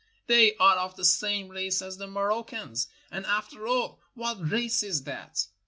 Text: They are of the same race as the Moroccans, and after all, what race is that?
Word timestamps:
They 0.25 0.55
are 0.55 0.77
of 0.77 0.95
the 0.95 1.05
same 1.05 1.49
race 1.49 1.79
as 1.79 1.97
the 1.97 2.07
Moroccans, 2.07 2.87
and 3.11 3.23
after 3.27 3.67
all, 3.67 3.99
what 4.15 4.49
race 4.49 4.81
is 4.81 5.03
that? 5.03 5.45